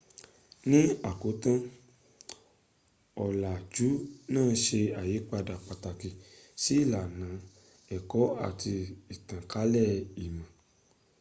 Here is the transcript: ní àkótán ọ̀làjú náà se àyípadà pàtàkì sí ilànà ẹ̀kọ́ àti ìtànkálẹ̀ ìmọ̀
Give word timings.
ní 0.69 0.79
àkótán 1.09 1.59
ọ̀làjú 3.25 3.87
náà 4.33 4.51
se 4.65 4.79
àyípadà 5.01 5.53
pàtàkì 5.65 6.09
sí 6.61 6.73
ilànà 6.83 7.27
ẹ̀kọ́ 7.95 8.23
àti 8.47 8.73
ìtànkálẹ̀ 9.15 9.91
ìmọ̀ 10.25 10.47